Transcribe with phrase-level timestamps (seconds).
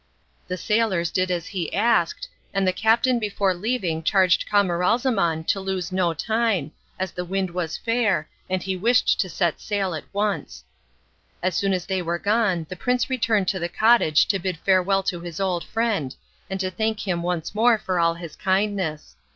[0.47, 5.91] The sailors did as he asked, and the captain before leaving charged Camaralzaman to lose
[5.91, 10.63] no time, as the wind was fair, and he wished to set sail at once.
[11.43, 15.03] As soon as they were gone the prince returned to the cottage to bid farewell
[15.03, 16.15] to his old friend,
[16.49, 19.15] and to thank him once more for all his kindness.